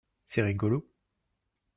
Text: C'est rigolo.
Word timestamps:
C'est 0.25 0.41
rigolo. 0.41 0.89